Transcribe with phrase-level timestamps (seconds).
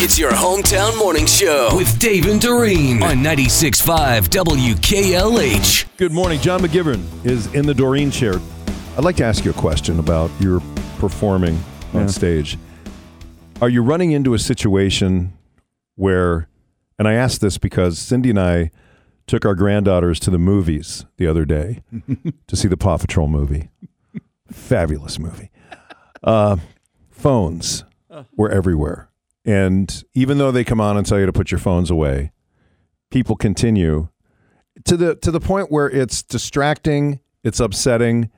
[0.00, 5.96] It's your hometown morning show with Dave and Doreen on 96.5 WKLH.
[5.96, 6.38] Good morning.
[6.38, 8.34] John McGivern is in the Doreen chair.
[8.96, 10.60] I'd like to ask you a question about your
[10.98, 11.60] performing
[11.94, 12.56] on stage.
[13.60, 15.32] Are you running into a situation
[15.96, 16.48] where,
[16.96, 18.70] and I ask this because Cindy and I
[19.26, 21.82] took our granddaughters to the movies the other day
[22.46, 23.68] to see the Paw Patrol movie.
[24.50, 25.50] Fabulous movie.
[26.22, 26.56] Uh,
[27.10, 27.82] phones
[28.36, 29.08] were everywhere.
[29.48, 32.32] And even though they come on and tell you to put your phones away,
[33.10, 34.08] people continue
[34.84, 38.30] to the to the point where it's distracting, it's upsetting,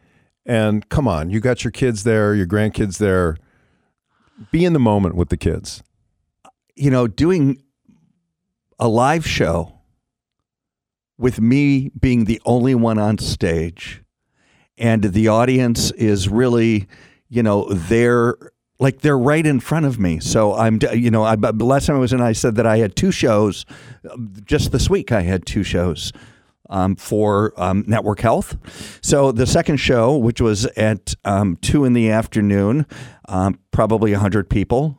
[0.47, 3.37] and come on, you got your kids there, your grandkids there.
[4.53, 5.83] Be in the moment with the kids.
[6.77, 7.61] you know, doing
[8.79, 9.81] a live show
[11.19, 14.03] with me being the only one on stage
[14.79, 16.87] and the audience is really,
[17.29, 18.37] you know, they're
[18.81, 20.19] like they're right in front of me.
[20.19, 22.97] So I'm, you know, I, last time I was in, I said that I had
[22.97, 23.67] two shows.
[24.45, 26.13] Just this week, I had two shows
[26.71, 28.57] um, for um, Network Health.
[29.03, 32.87] So the second show, which was at um, two in the afternoon,
[33.29, 34.97] um, probably hundred people.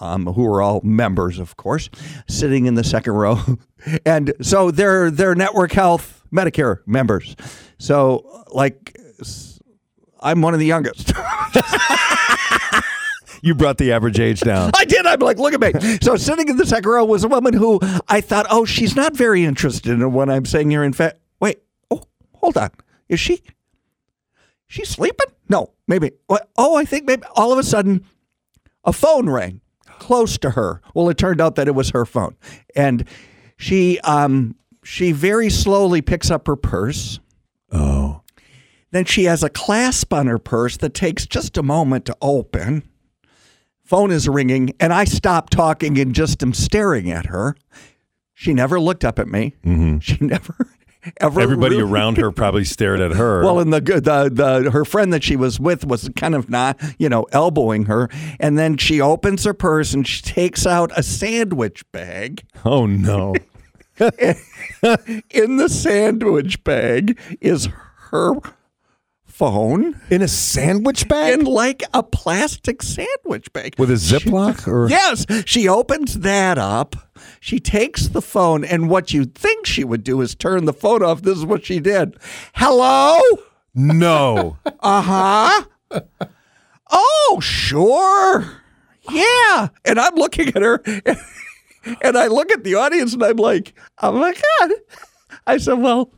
[0.00, 1.88] Um, who are all members, of course,
[2.28, 3.38] sitting in the second row,
[4.04, 7.36] and so they're they're Network Health Medicare members.
[7.78, 8.98] So, like,
[10.20, 11.12] I'm one of the youngest.
[13.44, 14.70] You brought the average age down.
[14.74, 15.04] I did.
[15.04, 15.98] I'm like, look at me.
[16.00, 17.78] So sitting in the second row was a woman who
[18.08, 20.82] I thought, oh, she's not very interested in what I'm saying here.
[20.82, 21.58] In fact, wait,
[21.90, 22.04] oh,
[22.36, 22.70] hold on.
[23.10, 23.42] Is she?
[24.66, 25.26] She's sleeping?
[25.50, 26.12] No, maybe.
[26.56, 27.22] Oh, I think maybe.
[27.36, 28.06] All of a sudden,
[28.82, 29.60] a phone rang
[29.98, 30.80] close to her.
[30.94, 32.36] Well, it turned out that it was her phone,
[32.74, 33.06] and
[33.58, 37.20] she um she very slowly picks up her purse.
[37.70, 38.22] Oh.
[38.90, 42.88] Then she has a clasp on her purse that takes just a moment to open.
[43.84, 47.54] Phone is ringing, and I stop talking and just am staring at her.
[48.32, 49.54] She never looked up at me.
[49.64, 49.98] Mm-hmm.
[49.98, 50.54] She never
[51.18, 51.40] ever.
[51.40, 53.44] Everybody really- around her probably stared at her.
[53.44, 54.30] Well, and the, the
[54.62, 58.08] the her friend that she was with was kind of not, you know, elbowing her,
[58.40, 62.42] and then she opens her purse and she takes out a sandwich bag.
[62.64, 63.34] oh no.
[64.00, 67.68] In the sandwich bag is
[68.10, 68.34] her
[69.34, 70.00] phone.
[70.10, 71.40] In a sandwich bag?
[71.40, 73.74] in like a plastic sandwich bag.
[73.78, 76.94] With a Ziploc or Yes, she opens that up.
[77.40, 81.02] She takes the phone, and what you'd think she would do is turn the phone
[81.02, 81.22] off.
[81.22, 82.16] This is what she did.
[82.54, 83.20] Hello?
[83.74, 84.56] No.
[84.80, 85.00] Uh
[85.90, 86.00] huh.
[86.90, 88.60] oh, sure.
[89.10, 89.68] Yeah.
[89.84, 90.82] And I'm looking at her,
[92.02, 94.72] and I look at the audience, and I'm like, oh my God.
[95.46, 96.12] I said, well,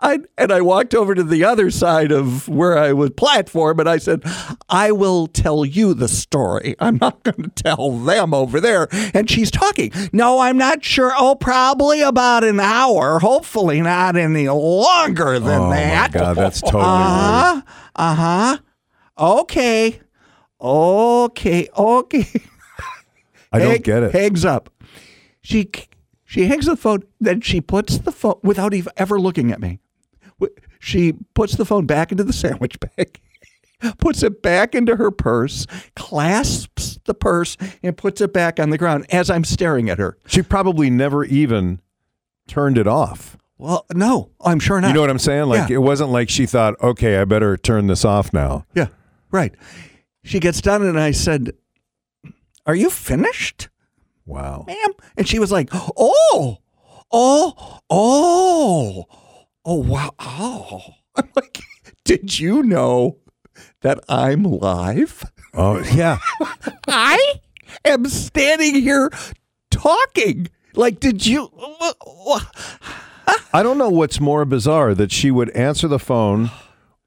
[0.00, 3.88] I, and I walked over to the other side of where I was platform and
[3.88, 4.22] I said,
[4.68, 6.74] I will tell you the story.
[6.80, 8.88] I'm not going to tell them over there.
[9.14, 9.92] And she's talking.
[10.12, 11.12] No, I'm not sure.
[11.16, 13.18] Oh, probably about an hour.
[13.20, 16.12] Hopefully not any longer than oh my that.
[16.12, 17.62] god, that's totally Uh rude.
[17.64, 17.72] huh.
[17.94, 18.58] Uh huh.
[19.16, 20.00] Okay.
[20.60, 21.68] Okay.
[21.76, 22.26] Okay.
[23.52, 24.12] I don't Hang- get it.
[24.12, 24.70] Hangs up.
[25.40, 25.70] She
[26.24, 27.04] she hangs the phone.
[27.20, 29.78] Then she puts the phone without even ever looking at me.
[30.80, 33.18] She puts the phone back into the sandwich bag,
[33.98, 38.76] puts it back into her purse, clasps the purse, and puts it back on the
[38.78, 40.18] ground as I'm staring at her.
[40.26, 41.80] She probably never even
[42.48, 43.38] turned it off.
[43.56, 44.88] Well, no, I'm sure not.
[44.88, 45.46] You know what I'm saying?
[45.48, 45.76] Like Yeah.
[45.76, 48.88] it wasn't like she thought, "Okay, I better turn this off now." Yeah,
[49.30, 49.54] right.
[50.22, 51.52] She gets done, and I said,
[52.66, 53.68] "Are you finished?"
[54.26, 54.64] Wow.
[54.66, 54.90] ma'am.
[55.16, 56.58] And she was like, oh,
[57.12, 59.04] oh, oh,
[59.64, 60.14] oh, wow.
[60.18, 60.82] Oh.
[61.16, 61.60] I'm like,
[62.04, 63.18] did you know
[63.82, 65.24] that I'm live?
[65.52, 66.18] Oh, yeah.
[66.88, 67.34] I
[67.84, 69.10] am standing here
[69.70, 70.48] talking.
[70.74, 71.50] Like, did you?
[73.52, 76.50] I don't know what's more bizarre that she would answer the phone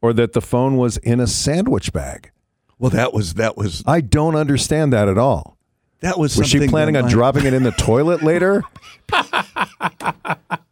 [0.01, 2.31] or that the phone was in a sandwich bag.
[2.79, 5.57] Well, that was that was I don't understand that at all.
[5.99, 6.37] that was.
[6.37, 8.63] Was she something planning that on my- dropping it in the toilet later?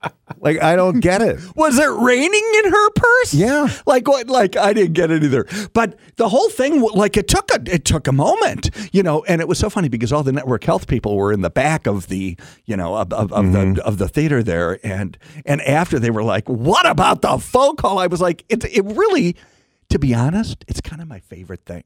[0.45, 1.39] like I don't get it.
[1.55, 3.33] Was it raining in her purse?
[3.33, 3.67] Yeah.
[3.87, 4.27] Like what?
[4.27, 5.47] Like I didn't get it either.
[5.73, 9.23] But the whole thing, like it took a it took a moment, you know.
[9.25, 11.87] And it was so funny because all the network health people were in the back
[11.87, 13.79] of the, you know, of, of, of the mm-hmm.
[13.79, 17.97] of the theater there, and and after they were like, "What about the phone call?"
[17.97, 19.35] I was like, "It it really,
[19.89, 21.83] to be honest, it's kind of my favorite thing."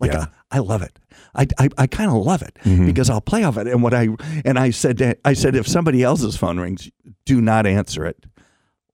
[0.00, 0.26] Like Yeah.
[0.50, 0.98] I, I love it.
[1.34, 2.86] I I, I kind of love it mm-hmm.
[2.86, 3.66] because I'll play off it.
[3.68, 4.08] And what I
[4.44, 6.90] and I said that I said if somebody else's phone rings,
[7.24, 8.24] do not answer it.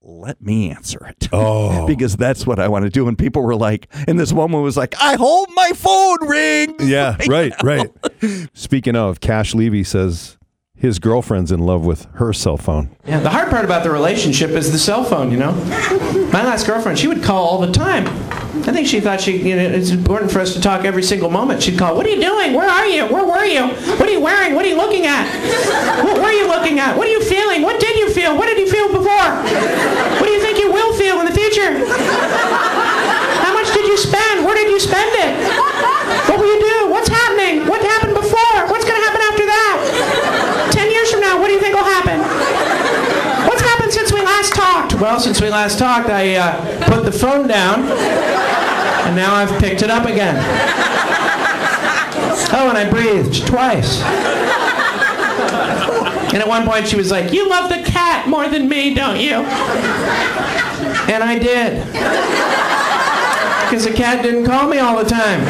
[0.09, 1.29] let me answer it.
[1.33, 1.87] Oh.
[1.87, 3.09] because that's what I want to do.
[3.09, 6.89] And people were like, and this woman was like, I hold my phone rings.
[6.89, 7.91] Yeah, right, right.
[8.55, 10.39] Speaking of, Cash Levy says
[10.77, 12.91] his girlfriend's in love with her cell phone.
[13.07, 15.53] Yeah, the hard part about the relationship is the cell phone, you know?
[16.33, 18.07] My last girlfriend, she would call all the time.
[18.69, 21.31] I think she thought she, you know, it's important for us to talk every single
[21.31, 21.63] moment.
[21.63, 22.53] She'd call, What are you doing?
[22.53, 23.07] Where are you?
[23.07, 23.69] Where were you?
[23.97, 24.55] What are you wearing?
[24.55, 25.25] What are you looking at?
[26.05, 26.97] What were you looking at?
[26.97, 27.63] What are you feeling?
[27.63, 28.37] What did you feel?
[28.37, 29.29] What did you feel before?
[30.19, 31.85] What do you think you will feel in the future?
[33.45, 34.45] How much did you spend?
[34.45, 35.33] Where did you spend it?
[36.29, 36.91] What will you do?
[36.91, 37.69] What's happening?
[37.69, 38.57] What happened before?
[38.73, 40.69] What's going to happen after that?
[40.73, 42.19] Ten years from now, what do you think will happen?
[43.47, 44.95] What's happened since we last talked?
[45.19, 49.91] Since we last talked, I uh, put the phone down, and now I've picked it
[49.91, 50.37] up again.
[52.53, 54.01] Oh, and I breathed twice.
[56.33, 59.19] And at one point, she was like, You love the cat more than me, don't
[59.19, 59.37] you?
[61.11, 61.83] And I did.
[63.65, 65.41] Because the cat didn't call me all the time.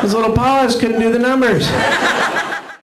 [0.00, 1.68] His little paws couldn't do the numbers.